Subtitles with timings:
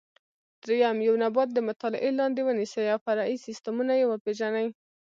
[0.63, 4.67] درېیم: یو نبات د مطالعې لاندې ونیسئ او فرعي سیسټمونه یې وپېژنئ.